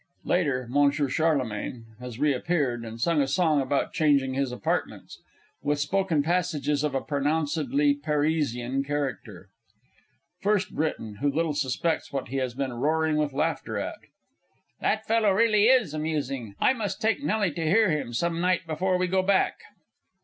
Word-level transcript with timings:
[Later 0.23 0.63
M. 0.67 0.89
CHARLEMAGNE 0.89 1.85
_has 2.01 2.19
re 2.19 2.33
appeared, 2.33 2.83
and 2.83 2.99
sung 2.99 3.21
a 3.21 3.27
song 3.27 3.61
about 3.61 3.93
changing 3.93 4.33
his 4.33 4.51
apartments, 4.51 5.19
with 5.61 5.79
spoken 5.79 6.23
passages 6.23 6.83
of 6.83 6.95
a 6.95 7.01
pronouncedly 7.03 7.93
Parisian 7.93 8.83
character_. 8.83 9.43
FIRST 10.41 10.75
B. 10.75 10.89
(who 11.19 11.31
little 11.31 11.53
suspects 11.53 12.11
what 12.11 12.29
he 12.29 12.37
has 12.37 12.55
been 12.55 12.73
roaring 12.73 13.15
with 13.17 13.31
laughter 13.31 13.77
at). 13.77 13.99
That 14.79 15.05
fellow 15.05 15.29
really 15.31 15.65
is 15.67 15.93
amusing. 15.93 16.55
I 16.59 16.73
must 16.73 16.99
take 16.99 17.21
Nellie 17.21 17.51
to 17.53 17.63
hear 17.63 17.91
him 17.91 18.11
some 18.11 18.41
night 18.41 18.65
before 18.65 18.97
we 18.97 19.05
go 19.05 19.21
back. 19.21 19.59